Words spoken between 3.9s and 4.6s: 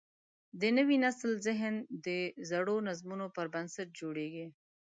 جوړېږي.